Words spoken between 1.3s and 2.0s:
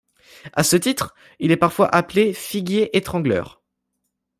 il est parfois